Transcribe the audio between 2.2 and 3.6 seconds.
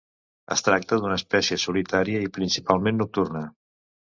i principalment nocturna.